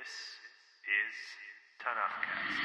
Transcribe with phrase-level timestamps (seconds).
[0.00, 0.08] This
[0.88, 1.12] is
[1.82, 2.56] Tanakhcast.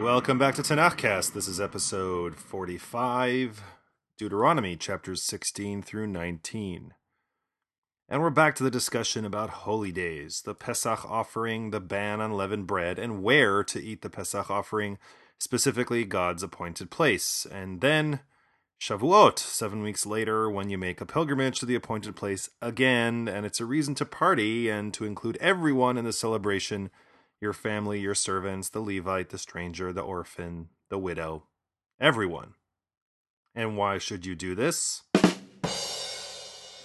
[0.00, 1.32] Welcome back to Tanakhcast.
[1.32, 3.64] This is episode 45,
[4.16, 6.94] Deuteronomy chapters 16 through 19.
[8.08, 12.34] And we're back to the discussion about holy days, the Pesach offering, the ban on
[12.34, 14.98] leavened bread, and where to eat the Pesach offering,
[15.36, 17.44] specifically God's appointed place.
[17.50, 18.20] And then
[18.80, 23.44] Shavuot, seven weeks later, when you make a pilgrimage to the appointed place again, and
[23.44, 26.90] it's a reason to party and to include everyone in the celebration
[27.40, 31.44] your family, your servants, the Levite, the stranger, the orphan, the widow,
[32.00, 32.54] everyone.
[33.54, 35.02] And why should you do this?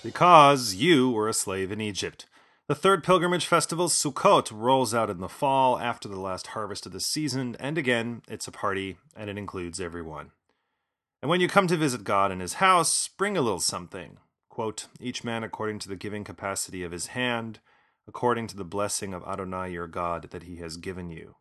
[0.03, 2.25] Because you were a slave in Egypt.
[2.67, 6.91] The third pilgrimage festival, Sukkot, rolls out in the fall after the last harvest of
[6.91, 10.31] the season, and again, it's a party, and it includes everyone.
[11.23, 14.17] And when you come to visit God in his house, bring a little something.
[14.49, 17.61] Quote, each man according to the giving capacity of his hand,
[18.05, 21.37] according to the blessing of Adonai your God that he has given you.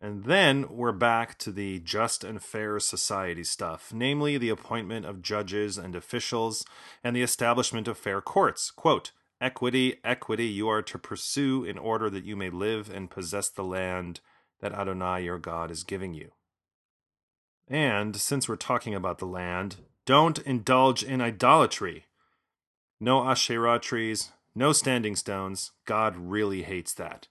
[0.00, 5.22] And then we're back to the just and fair society stuff, namely the appointment of
[5.22, 6.64] judges and officials
[7.04, 8.72] and the establishment of fair courts.
[8.72, 13.50] Quote, Equity, equity you are to pursue in order that you may live and possess
[13.50, 14.18] the land
[14.58, 16.32] that Adonai your God is giving you.
[17.70, 22.06] And since we're talking about the land, don't indulge in idolatry.
[22.98, 25.70] No Asherah trees, no standing stones.
[25.84, 27.28] God really hates that.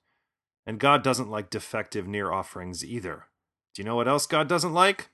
[0.66, 3.26] And God doesn't like defective near offerings either.
[3.74, 5.10] Do you know what else God doesn't like?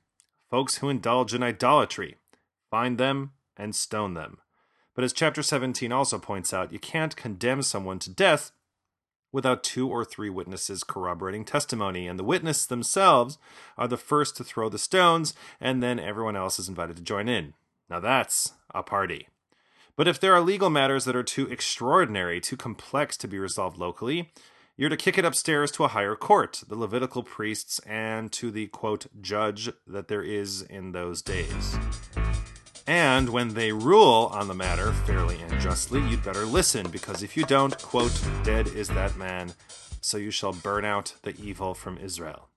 [0.52, 2.18] Folks who indulge in idolatry.
[2.70, 4.38] Find them and stone them.
[4.94, 8.52] But as chapter 17 also points out, you can't condemn someone to death
[9.36, 13.38] without two or three witnesses corroborating testimony, and the witnesses themselves
[13.78, 17.28] are the first to throw the stones, and then everyone else is invited to join
[17.28, 17.54] in.
[17.90, 19.28] Now that's a party.
[19.98, 23.78] But if there are legal matters that are too extraordinary, too complex to be resolved
[23.78, 24.32] locally,
[24.78, 28.68] you're to kick it upstairs to a higher court, the Levitical priests, and to the
[28.68, 31.78] quote judge that there is in those days.
[32.88, 37.36] And when they rule on the matter fairly and justly, you'd better listen, because if
[37.36, 39.54] you don't, quote, dead is that man,
[40.02, 42.50] so you shall burn out the evil from Israel.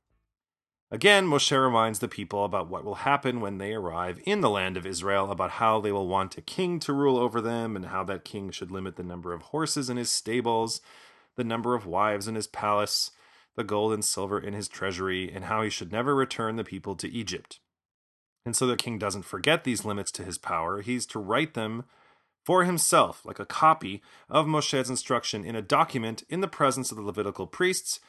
[0.90, 4.76] Again, Moshe reminds the people about what will happen when they arrive in the land
[4.76, 8.04] of Israel, about how they will want a king to rule over them, and how
[8.04, 10.82] that king should limit the number of horses in his stables,
[11.36, 13.10] the number of wives in his palace,
[13.54, 16.94] the gold and silver in his treasury, and how he should never return the people
[16.96, 17.60] to Egypt.
[18.48, 20.80] And so the king doesn't forget these limits to his power.
[20.80, 21.84] He's to write them
[22.46, 24.00] for himself, like a copy
[24.30, 28.00] of Moshe's instruction in a document in the presence of the Levitical priests.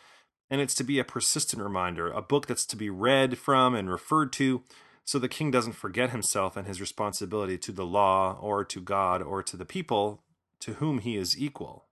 [0.49, 3.89] And it's to be a persistent reminder, a book that's to be read from and
[3.89, 4.63] referred to,
[5.03, 9.21] so the king doesn't forget himself and his responsibility to the law or to God
[9.21, 10.23] or to the people
[10.61, 11.88] to whom he is equal.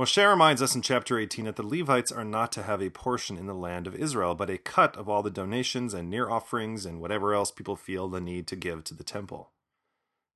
[0.00, 3.36] Moshe reminds us in chapter 18 that the Levites are not to have a portion
[3.36, 6.86] in the land of Israel, but a cut of all the donations and near offerings
[6.86, 9.50] and whatever else people feel the need to give to the temple.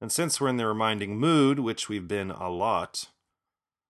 [0.03, 3.09] And since we're in the reminding mood, which we've been a lot,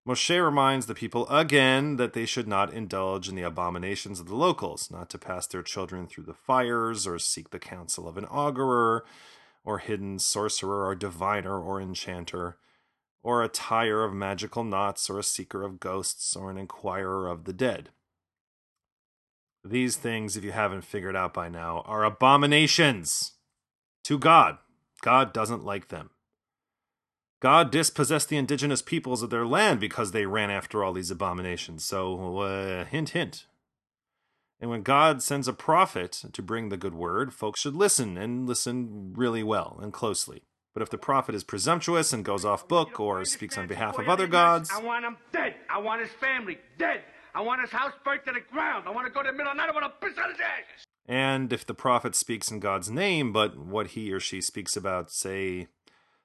[0.07, 4.37] Moshe reminds the people again that they should not indulge in the abominations of the
[4.37, 8.27] locals, not to pass their children through the fires, or seek the counsel of an
[8.27, 9.03] augurer,
[9.65, 12.59] or hidden sorcerer, or diviner, or enchanter
[13.25, 17.45] or a tire of magical knots, or a seeker of ghosts, or an inquirer of
[17.45, 17.89] the dead.
[19.65, 23.33] These things, if you haven't figured out by now, are abominations
[24.05, 24.59] to God.
[25.01, 26.11] God doesn't like them.
[27.41, 31.85] God dispossessed the indigenous peoples of their land because they ran after all these abominations.
[31.85, 33.47] So, uh, hint, hint.
[34.61, 38.47] And when God sends a prophet to bring the good word, folks should listen and
[38.47, 40.43] listen really well and closely.
[40.75, 44.09] But if the prophet is presumptuous and goes off book or speaks on behalf of
[44.09, 45.55] other gods, I want him dead.
[45.71, 47.03] I want his family dead.
[47.33, 48.87] I want his house burnt to the ground.
[48.87, 49.71] I want to go to the middle of the night.
[49.71, 50.85] I want to piss on his ashes.
[51.07, 55.11] And if the prophet speaks in God's name, but what he or she speaks about,
[55.11, 55.69] say,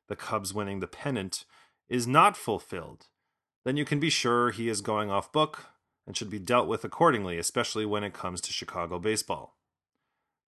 [0.07, 1.45] the Cubs winning the pennant,
[1.87, 3.07] is not fulfilled,
[3.65, 5.67] then you can be sure he is going off book
[6.07, 9.58] and should be dealt with accordingly, especially when it comes to Chicago baseball.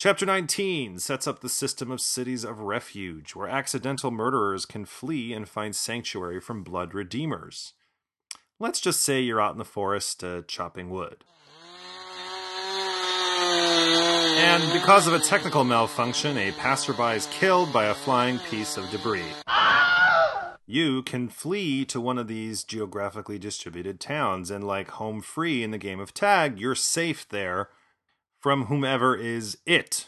[0.02, 5.32] Chapter 19 sets up the system of cities of refuge, where accidental murderers can flee
[5.32, 7.74] and find sanctuary from blood redeemers.
[8.58, 11.24] Let's just say you're out in the forest uh, chopping wood.
[14.40, 18.90] And because of a technical malfunction, a passerby is killed by a flying piece of
[18.90, 19.22] debris.
[20.66, 25.70] You can flee to one of these geographically distributed towns, and like home free in
[25.70, 27.70] the game of tag, you're safe there
[28.42, 30.08] from whomever is it.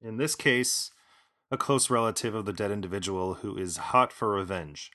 [0.00, 0.90] In this case,
[1.50, 4.90] a close relative of the dead individual who is hot for revenge.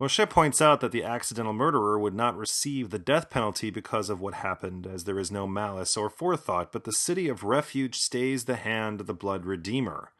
[0.00, 4.20] Moshe points out that the accidental murderer would not receive the death penalty because of
[4.20, 8.44] what happened, as there is no malice or forethought, but the city of refuge stays
[8.44, 10.12] the hand of the blood redeemer.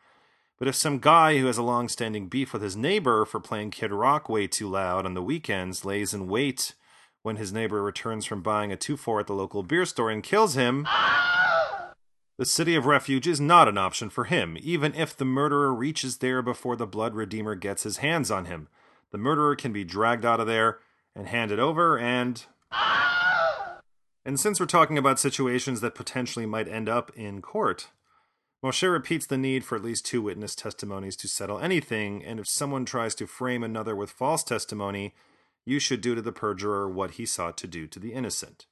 [0.58, 3.70] But if some guy who has a long standing beef with his neighbor for playing
[3.70, 6.74] Kid Rock way too loud on the weekends lays in wait
[7.22, 10.24] when his neighbor returns from buying a 2 4 at the local beer store and
[10.24, 10.88] kills him,
[12.38, 16.18] the city of refuge is not an option for him, even if the murderer reaches
[16.18, 18.68] there before the blood redeemer gets his hands on him
[19.10, 20.78] the murderer can be dragged out of there
[21.14, 22.46] and handed over and
[24.24, 27.88] and since we're talking about situations that potentially might end up in court
[28.62, 32.48] Moshe repeats the need for at least two witness testimonies to settle anything, and if
[32.48, 35.14] someone tries to frame another with false testimony,
[35.64, 38.66] you should do to the perjurer what he sought to do to the innocent.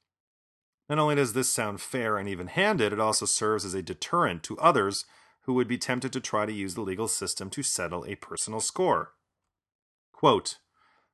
[0.89, 4.43] Not only does this sound fair and even handed, it also serves as a deterrent
[4.43, 5.05] to others
[5.41, 8.59] who would be tempted to try to use the legal system to settle a personal
[8.59, 9.13] score.
[10.11, 10.57] Quote,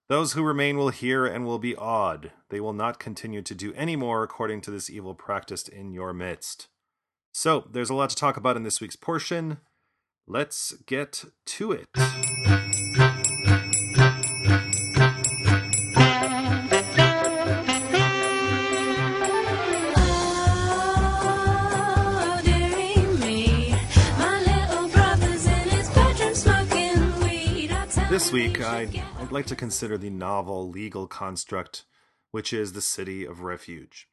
[0.09, 2.31] Those who remain will hear and will be awed.
[2.49, 6.13] They will not continue to do any more according to this evil practiced in your
[6.13, 6.67] midst.
[7.31, 9.57] So, there's a lot to talk about in this week's portion.
[10.27, 12.72] Let's get to it.
[28.13, 31.83] This week, I'd, I'd like to consider the novel legal construct,
[32.29, 34.07] which is the city of refuge.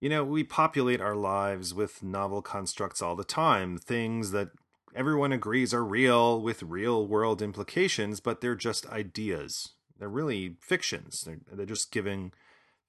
[0.00, 4.50] You know, we populate our lives with novel constructs all the time, things that
[4.94, 9.70] everyone agrees are real with real world implications, but they're just ideas.
[9.98, 12.30] They're really fictions, they're, they're just giving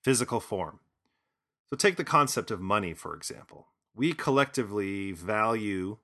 [0.03, 0.79] physical form.
[1.71, 3.69] So, take the concept of money, for example.
[3.95, 5.97] We collectively value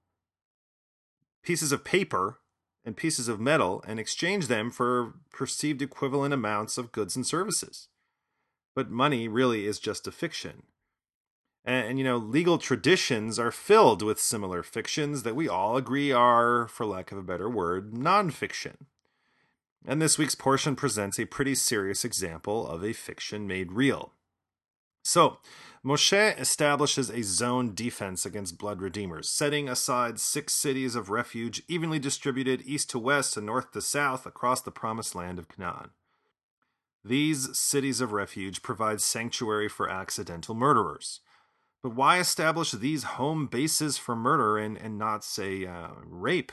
[1.44, 2.40] pieces of paper
[2.86, 7.88] and pieces of metal and exchange them for perceived equivalent amounts of goods and services.
[8.76, 10.64] But money really is just a fiction.
[11.66, 16.12] And, and, you know, legal traditions are filled with similar fictions that we all agree
[16.12, 18.76] are, for lack of a better word, nonfiction.
[19.88, 24.14] And this week's portion presents a pretty serious example of a fiction made real.
[25.04, 25.38] So,
[25.86, 32.00] Moshe establishes a zone defense against blood redeemers, setting aside six cities of refuge evenly
[32.00, 35.92] distributed east to west and north to south across the promised land of Canaan.
[37.04, 41.20] These cities of refuge provide sanctuary for accidental murderers.
[41.84, 46.52] But why establish these home bases for murder and, and not, say, uh, rape?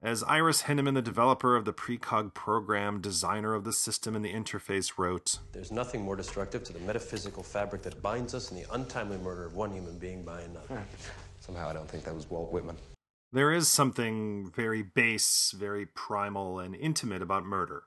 [0.00, 4.32] As Iris Hineman, the developer of the Precog program, designer of the system and the
[4.32, 8.72] interface, wrote There's nothing more destructive to the metaphysical fabric that binds us than the
[8.72, 10.66] untimely murder of one human being by another.
[10.68, 10.82] Hmm.
[11.40, 12.76] Somehow I don't think that was Walt Whitman.
[13.32, 17.82] There is something very base, very primal, and intimate about murder.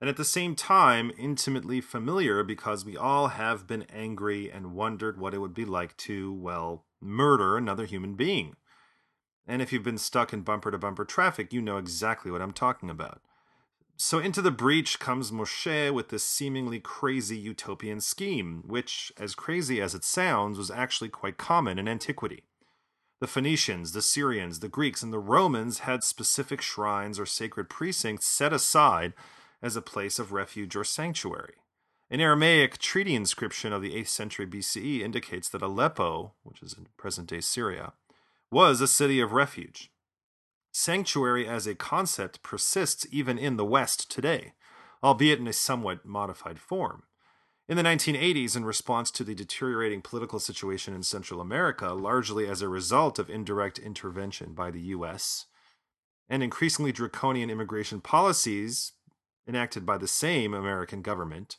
[0.00, 5.20] And at the same time, intimately familiar because we all have been angry and wondered
[5.20, 8.56] what it would be like to, well, murder another human being.
[9.50, 12.52] And if you've been stuck in bumper to bumper traffic, you know exactly what I'm
[12.52, 13.20] talking about.
[13.96, 19.80] So into the breach comes Moshe with this seemingly crazy utopian scheme, which, as crazy
[19.80, 22.44] as it sounds, was actually quite common in antiquity.
[23.18, 28.26] The Phoenicians, the Syrians, the Greeks, and the Romans had specific shrines or sacred precincts
[28.26, 29.14] set aside
[29.60, 31.54] as a place of refuge or sanctuary.
[32.08, 36.86] An Aramaic treaty inscription of the 8th century BCE indicates that Aleppo, which is in
[36.96, 37.94] present day Syria,
[38.50, 39.90] was a city of refuge.
[40.72, 44.54] Sanctuary as a concept persists even in the West today,
[45.02, 47.04] albeit in a somewhat modified form.
[47.68, 52.62] In the 1980s, in response to the deteriorating political situation in Central America, largely as
[52.62, 55.46] a result of indirect intervention by the U.S.,
[56.28, 58.92] and increasingly draconian immigration policies
[59.46, 61.56] enacted by the same American government,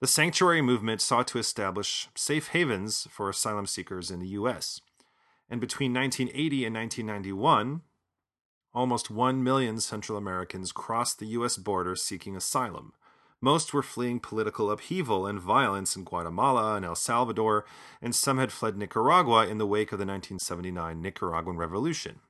[0.00, 4.80] the sanctuary movement sought to establish safe havens for asylum seekers in the U.S
[5.48, 7.82] and between 1980 and 1991,
[8.72, 11.56] almost 1 million Central Americans crossed the U.S.
[11.56, 12.92] border seeking asylum.
[13.40, 17.66] Most were fleeing political upheaval and violence in Guatemala and El Salvador,
[18.00, 22.20] and some had fled Nicaragua in the wake of the 1979 Nicaraguan Revolution.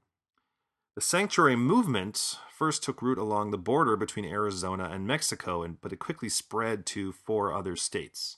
[0.96, 5.98] The sanctuary movement first took root along the border between Arizona and Mexico, but it
[5.98, 8.36] quickly spread to four other states.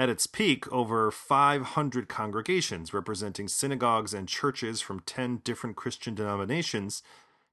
[0.00, 7.02] At its peak, over 500 congregations representing synagogues and churches from 10 different Christian denominations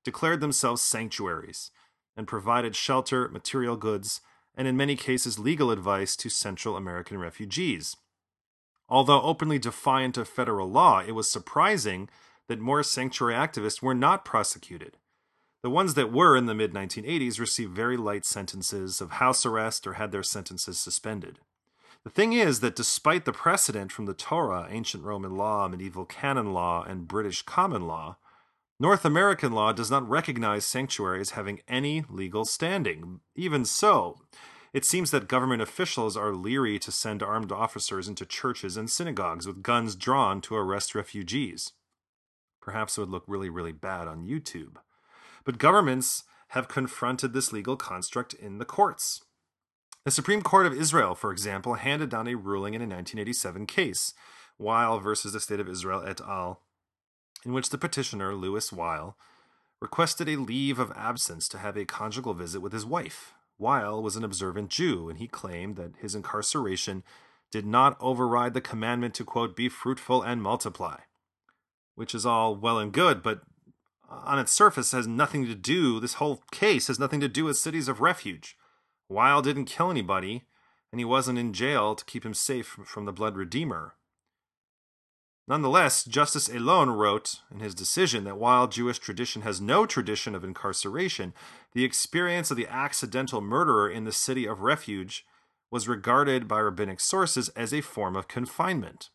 [0.06, 1.72] declared themselves sanctuaries
[2.16, 4.22] and provided shelter, material goods,
[4.56, 7.98] and in many cases legal advice to Central American refugees.
[8.88, 12.08] Although openly defiant of federal law, it was surprising
[12.48, 14.96] that more sanctuary activists were not prosecuted.
[15.64, 19.86] The ones that were in the mid 1980s received very light sentences of house arrest
[19.86, 21.40] or had their sentences suspended.
[22.08, 26.54] The thing is that despite the precedent from the Torah, ancient Roman law, medieval canon
[26.54, 28.16] law, and British common law,
[28.80, 33.20] North American law does not recognize sanctuaries having any legal standing.
[33.36, 34.22] Even so,
[34.72, 39.46] it seems that government officials are leery to send armed officers into churches and synagogues
[39.46, 41.74] with guns drawn to arrest refugees.
[42.62, 44.78] Perhaps it would look really, really bad on YouTube.
[45.44, 49.26] But governments have confronted this legal construct in the courts.
[50.08, 54.14] The Supreme Court of Israel, for example, handed down a ruling in a 1987 case,
[54.58, 56.62] Weil versus the State of Israel et al.,
[57.44, 59.18] in which the petitioner, Louis Weil,
[59.82, 63.34] requested a leave of absence to have a conjugal visit with his wife.
[63.58, 67.04] Weil was an observant Jew, and he claimed that his incarceration
[67.52, 71.00] did not override the commandment to, quote, be fruitful and multiply,
[71.96, 73.42] which is all well and good, but
[74.10, 77.58] on its surface has nothing to do, this whole case has nothing to do with
[77.58, 78.56] cities of refuge.
[79.10, 80.44] Weil didn't kill anybody,
[80.92, 83.96] and he wasn't in jail to keep him safe from the blood redeemer.
[85.48, 90.44] Nonetheless, Justice Elon wrote in his decision that while Jewish tradition has no tradition of
[90.44, 91.34] incarceration,
[91.74, 95.26] the experience of the accidental murderer in the city of refuge
[95.72, 99.10] was regarded by rabbinic sources as a form of confinement.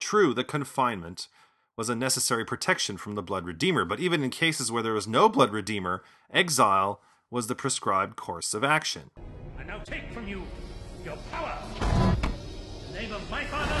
[0.00, 1.28] True, the confinement
[1.76, 5.06] was a necessary protection from the blood redeemer, but even in cases where there was
[5.06, 6.02] no blood redeemer,
[6.32, 7.00] exile
[7.30, 9.10] was the prescribed course of action.
[9.58, 10.42] I now take from you
[11.04, 11.58] your power.
[12.86, 13.74] In the name of my father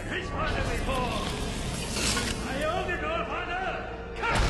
[0.00, 1.22] and his father before.
[2.46, 3.90] I Odin, Allfather.
[4.16, 4.40] Cut!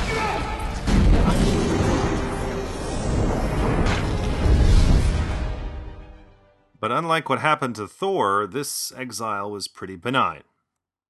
[6.79, 10.43] But unlike what happened to Thor, this exile was pretty benign.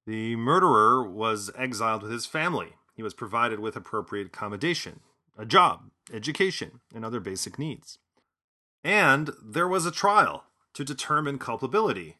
[0.07, 2.75] The murderer was exiled with his family.
[2.93, 5.01] He was provided with appropriate accommodation,
[5.37, 7.97] a job, education, and other basic needs.
[8.83, 12.17] And there was a trial to determine culpability.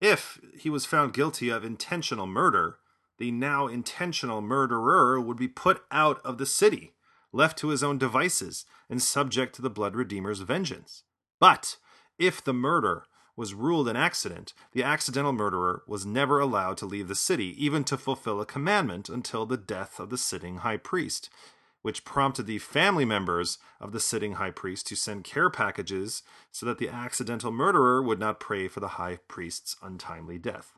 [0.00, 2.78] If he was found guilty of intentional murder,
[3.18, 6.94] the now intentional murderer would be put out of the city,
[7.32, 11.02] left to his own devices, and subject to the Blood Redeemer's vengeance.
[11.40, 11.76] But
[12.18, 13.04] if the murder
[13.36, 17.84] was ruled an accident, the accidental murderer was never allowed to leave the city, even
[17.84, 21.28] to fulfill a commandment, until the death of the sitting high priest,
[21.86, 26.66] which prompted the family members of the sitting high priest to send care packages so
[26.66, 30.72] that the accidental murderer would not pray for the high priest's untimely death.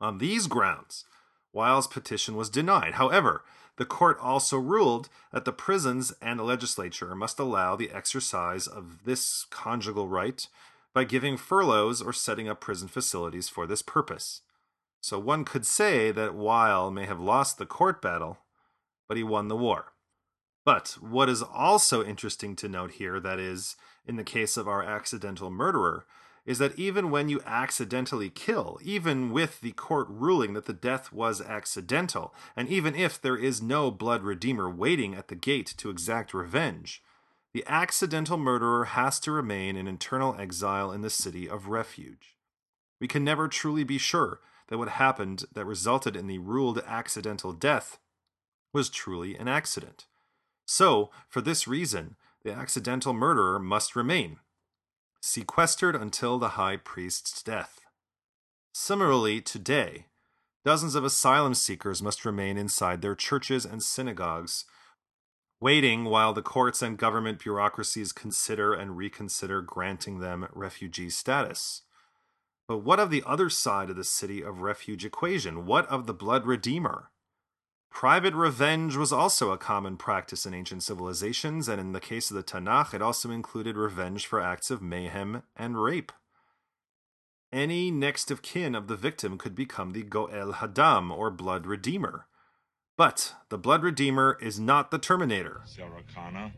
[0.00, 1.06] On these grounds,
[1.50, 2.96] Weil's petition was denied.
[2.96, 3.42] However,
[3.78, 9.04] the court also ruled that the prisons and the legislature must allow the exercise of
[9.06, 10.46] this conjugal right
[10.92, 14.42] by giving furloughs or setting up prison facilities for this purpose.
[15.00, 18.40] So one could say that Weil may have lost the court battle,
[19.08, 19.86] but he won the war.
[20.64, 23.76] But what is also interesting to note here, that is,
[24.06, 26.06] in the case of our accidental murderer,
[26.44, 31.12] is that even when you accidentally kill, even with the court ruling that the death
[31.12, 35.90] was accidental, and even if there is no blood redeemer waiting at the gate to
[35.90, 37.02] exact revenge,
[37.52, 42.36] the accidental murderer has to remain in internal exile in the city of refuge.
[43.00, 47.52] We can never truly be sure that what happened that resulted in the ruled accidental
[47.52, 47.98] death
[48.72, 50.06] was truly an accident.
[50.66, 54.38] So, for this reason, the accidental murderer must remain
[55.20, 57.80] sequestered until the high priest's death.
[58.74, 60.06] Similarly, today,
[60.64, 64.64] dozens of asylum seekers must remain inside their churches and synagogues,
[65.60, 71.82] waiting while the courts and government bureaucracies consider and reconsider granting them refugee status.
[72.66, 75.66] But what of the other side of the city of refuge equation?
[75.66, 77.11] What of the blood redeemer?
[77.92, 82.36] Private revenge was also a common practice in ancient civilizations, and in the case of
[82.36, 86.10] the Tanakh, it also included revenge for acts of mayhem and rape.
[87.52, 92.26] Any next of kin of the victim could become the Goel Hadam, or blood redeemer.
[92.96, 95.60] But the blood redeemer is not the terminator.
[95.66, 96.54] Sarah Connor.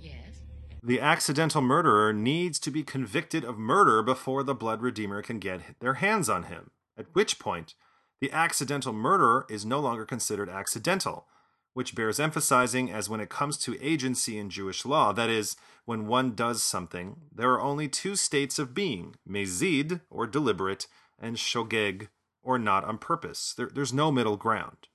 [0.00, 0.40] Yes?
[0.82, 5.78] The accidental murderer needs to be convicted of murder before the blood redeemer can get
[5.80, 7.74] their hands on him, at which point
[8.22, 11.26] the accidental murderer is no longer considered accidental,
[11.72, 16.06] which bears emphasizing as when it comes to agency in Jewish law, that is, when
[16.06, 20.86] one does something, there are only two states of being mezid, or deliberate,
[21.18, 22.10] and shogeg,
[22.44, 23.54] or not on purpose.
[23.56, 24.86] There, there's no middle ground.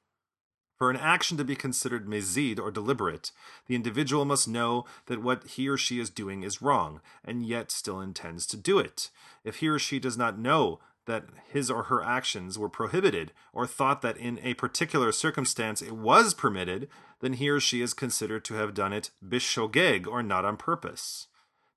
[0.78, 3.34] For an action to be considered mezid or deliberate,
[3.66, 7.72] the individual must know that what he or she is doing is wrong, and yet
[7.72, 9.10] still intends to do it.
[9.44, 13.66] If he or she does not know that his or her actions were prohibited, or
[13.66, 16.88] thought that in a particular circumstance it was permitted,
[17.20, 21.28] then he or she is considered to have done it bishogeg, or not on purpose.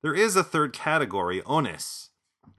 [0.02, 2.10] There is a third category, ones,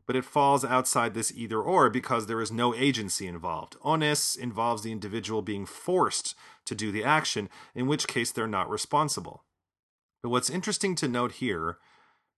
[0.05, 3.75] but it falls outside this either or because there is no agency involved.
[3.83, 6.35] Onus involves the individual being forced
[6.65, 9.43] to do the action, in which case they're not responsible.
[10.21, 11.77] But what's interesting to note here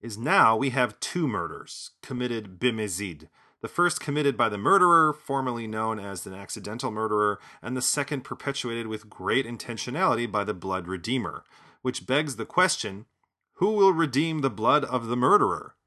[0.02, 3.28] is now we have two murders committed bimezid.
[3.64, 8.26] The first committed by the murderer, formerly known as an accidental murderer, and the second
[8.26, 11.46] perpetuated with great intentionality by the blood redeemer,
[11.82, 13.06] which begs the question
[13.54, 15.78] who will redeem the blood of the murderer?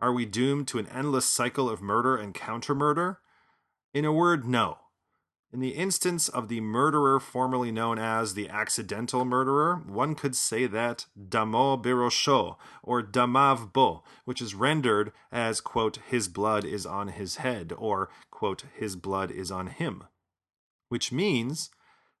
[0.00, 3.18] Are we doomed to an endless cycle of murder and counter murder?
[3.92, 4.78] In a word, no.
[5.52, 10.68] In the instance of the murderer formerly known as the accidental murderer, one could say
[10.68, 17.08] that damo birosho, or damav bo, which is rendered as, quote, his blood is on
[17.08, 20.04] his head, or, quote, his blood is on him,
[20.88, 21.70] which means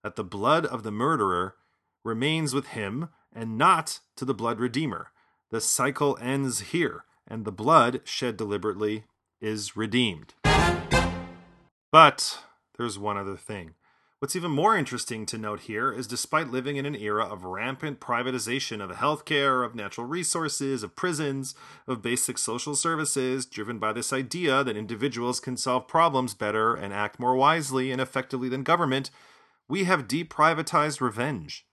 [0.02, 1.54] that the blood of the murderer
[2.04, 5.12] remains with him and not to the blood redeemer.
[5.50, 9.04] The cycle ends here, and the blood shed deliberately
[9.40, 10.34] is redeemed.
[11.92, 12.40] But
[12.80, 13.74] there's one other thing.
[14.20, 18.00] What's even more interesting to note here is despite living in an era of rampant
[18.00, 21.54] privatization of healthcare, of natural resources, of prisons,
[21.86, 26.94] of basic social services, driven by this idea that individuals can solve problems better and
[26.94, 29.10] act more wisely and effectively than government,
[29.68, 31.66] we have deprivatized revenge.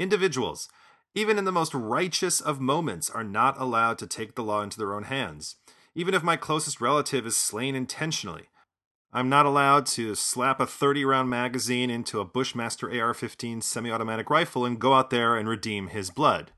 [0.00, 0.68] Individuals,
[1.14, 4.76] even in the most righteous of moments, are not allowed to take the law into
[4.76, 5.54] their own hands.
[5.94, 8.48] Even if my closest relative is slain intentionally,
[9.16, 13.90] I'm not allowed to slap a 30 round magazine into a Bushmaster AR 15 semi
[13.90, 16.52] automatic rifle and go out there and redeem his blood.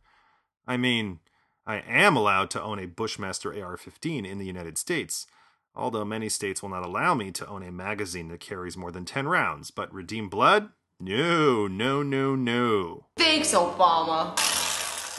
[0.66, 1.20] I mean,
[1.68, 5.28] I am allowed to own a Bushmaster AR 15 in the United States,
[5.72, 9.04] although many states will not allow me to own a magazine that carries more than
[9.04, 9.70] 10 rounds.
[9.70, 10.70] But redeem blood?
[10.98, 13.06] No, no, no, no.
[13.16, 14.36] Thanks, Obama.